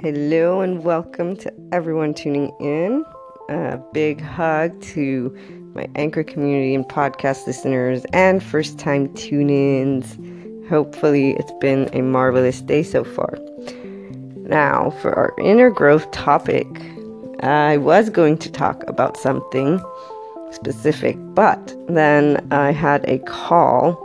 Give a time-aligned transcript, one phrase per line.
[0.00, 3.04] Hello and welcome to everyone tuning in.
[3.48, 5.36] A big hug to
[5.74, 10.16] my anchor community and podcast listeners and first time tune ins.
[10.68, 13.38] Hopefully, it's been a marvelous day so far.
[14.36, 16.66] Now, for our inner growth topic,
[17.40, 19.80] I was going to talk about something
[20.52, 23.96] specific, but then I had a call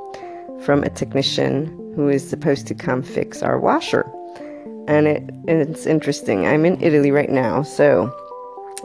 [0.63, 4.09] from a technician who is supposed to come fix our washer
[4.87, 6.45] and it it's interesting.
[6.45, 8.13] I'm in Italy right now, so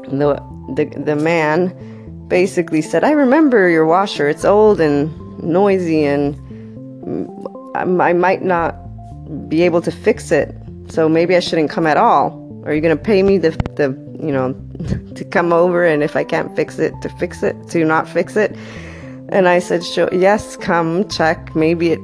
[0.05, 0.41] the
[0.75, 4.29] the the man basically said, "I remember your washer.
[4.29, 5.11] It's old and
[5.43, 6.37] noisy, and
[7.75, 8.77] I, I might not
[9.49, 10.55] be able to fix it.
[10.89, 12.45] So maybe I shouldn't come at all.
[12.65, 13.89] Are you gonna pay me the the
[14.21, 14.53] you know
[15.15, 18.37] to come over, and if I can't fix it, to fix it, to not fix
[18.37, 18.57] it?"
[19.31, 21.55] And I said, "Sure, yes, come check.
[21.55, 22.01] Maybe it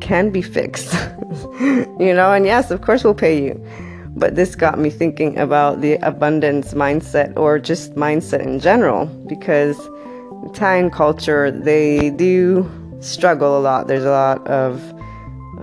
[0.00, 0.94] can be fixed."
[2.00, 3.62] you know, and yes, of course we'll pay you.
[4.16, 9.76] But this got me thinking about the abundance mindset or just mindset in general because
[10.44, 12.68] Italian culture, they do
[13.00, 13.86] struggle a lot.
[13.88, 14.82] There's a lot of,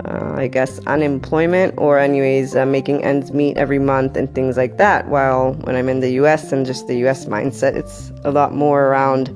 [0.04, 4.78] uh, I guess, unemployment or, anyways, uh, making ends meet every month and things like
[4.78, 5.08] that.
[5.08, 8.86] While when I'm in the US and just the US mindset, it's a lot more
[8.86, 9.28] around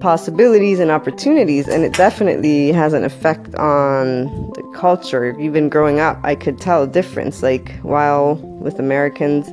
[0.00, 5.38] possibilities and opportunities and it definitely has an effect on the culture.
[5.38, 7.42] Even growing up i could tell a difference.
[7.42, 9.46] Like while with americans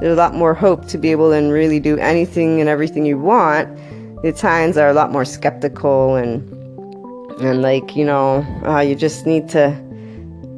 [0.00, 3.18] there's a lot more hope to be able to really do anything and everything you
[3.18, 3.68] want.
[4.22, 6.48] The italians are a lot more skeptical and
[7.40, 9.70] and like you know uh, you just need to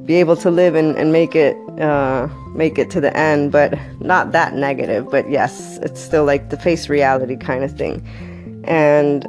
[0.04, 3.76] be able to live and, and make it uh, make it to the end but
[4.00, 5.10] not that negative.
[5.10, 8.06] But yes it's still like the face reality kind of thing
[8.64, 9.26] and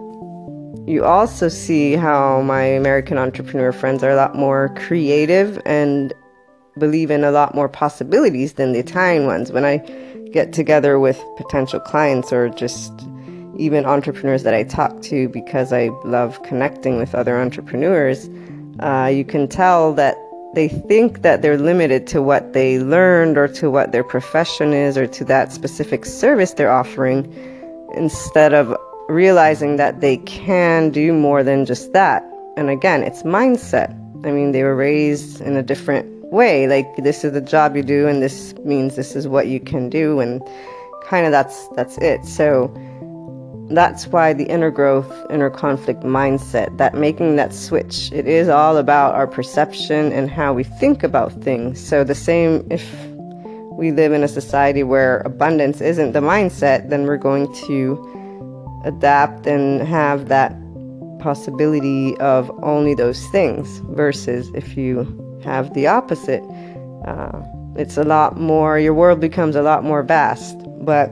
[0.88, 6.14] you also see how my American entrepreneur friends are a lot more creative and
[6.78, 9.52] believe in a lot more possibilities than the Italian ones.
[9.52, 9.78] When I
[10.34, 12.92] get together with potential clients or just
[13.58, 18.30] even entrepreneurs that I talk to because I love connecting with other entrepreneurs,
[18.80, 20.18] uh, you can tell that
[20.54, 24.98] they think that they're limited to what they learned or to what their profession is
[24.98, 27.32] or to that specific service they're offering
[27.96, 28.76] instead of
[29.14, 32.24] realizing that they can do more than just that.
[32.58, 33.92] And again, it's mindset.
[34.26, 36.68] I mean, they were raised in a different way.
[36.68, 39.90] Like this is the job you do, and this means this is what you can
[39.90, 40.42] do, and
[41.06, 42.26] kind of that's that's it.
[42.26, 42.74] So
[43.70, 48.78] that's why the inner growth, inner conflict mindset, that making that switch, it is all
[48.78, 51.80] about our perception and how we think about things.
[51.80, 52.84] So the same if
[53.72, 58.23] we live in a society where abundance isn't the mindset, then we're going to
[58.84, 60.56] adapt and have that
[61.20, 66.44] possibility of only those things versus if you have the opposite.
[67.06, 67.42] Uh,
[67.76, 70.56] it's a lot more your world becomes a lot more vast
[70.86, 71.12] but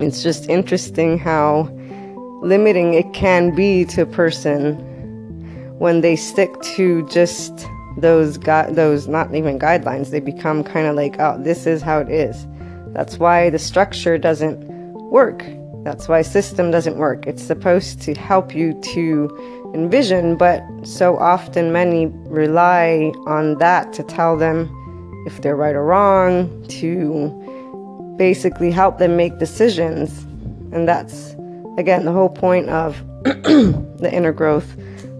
[0.00, 1.68] it's just interesting how
[2.42, 4.74] limiting it can be to a person
[5.78, 7.66] when they stick to just
[7.96, 10.10] those gu- those not even guidelines.
[10.10, 12.46] They become kind of like oh this is how it is.
[12.88, 14.64] That's why the structure doesn't
[15.10, 15.44] work
[15.84, 17.26] that's why system doesn't work.
[17.26, 24.02] It's supposed to help you to envision, but so often many rely on that to
[24.02, 24.70] tell them
[25.26, 30.22] if they're right or wrong, to basically help them make decisions.
[30.72, 31.36] And that's
[31.76, 34.76] again the whole point of the inner growth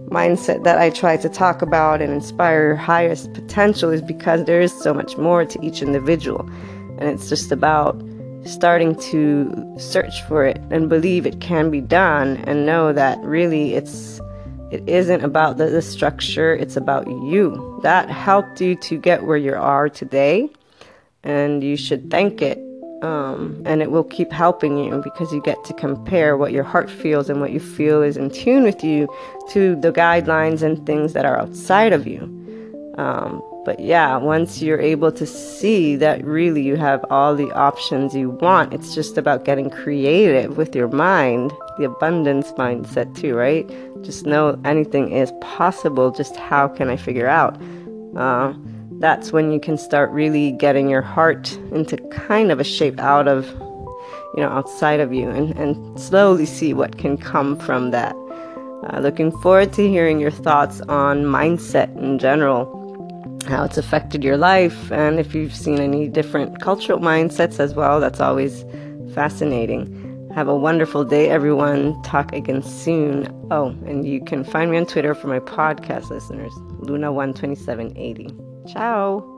[0.09, 4.61] mindset that I try to talk about and inspire your highest potential is because there
[4.61, 6.49] is so much more to each individual.
[6.97, 8.01] And it's just about
[8.45, 13.73] starting to search for it and believe it can be done and know that really
[13.73, 14.19] it's
[14.71, 17.79] it isn't about the, the structure it's about you.
[17.83, 20.49] That helped you to get where you are today
[21.23, 22.59] and you should thank it
[23.01, 26.89] um, and it will keep helping you because you get to compare what your heart
[26.89, 29.07] feels and what you feel is in tune with you
[29.49, 32.21] to the guidelines and things that are outside of you.
[32.97, 38.15] Um, but yeah, once you're able to see that really you have all the options
[38.15, 43.67] you want, it's just about getting creative with your mind, the abundance mindset too, right?
[44.03, 46.11] Just know anything is possible.
[46.11, 47.59] Just how can I figure out?
[48.15, 48.53] Uh,
[48.99, 53.27] that's when you can start really getting your heart into kind of a shape out
[53.27, 53.47] of,
[54.35, 58.15] you know, outside of you and, and slowly see what can come from that.
[58.87, 62.84] Uh, looking forward to hearing your thoughts on mindset in general
[63.45, 67.99] how it's affected your life, and if you've seen any different cultural mindsets as well,
[67.99, 68.65] that's always
[69.13, 70.29] fascinating.
[70.33, 72.01] Have a wonderful day, everyone.
[72.03, 73.27] Talk again soon.
[73.51, 78.71] Oh, and you can find me on Twitter for my podcast listeners, Luna12780.
[78.71, 79.34] Ciao.